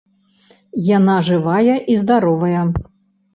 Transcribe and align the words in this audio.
Яна 0.97 1.17
жывая 1.27 1.75
і 1.91 1.99
здаровая. 2.05 2.61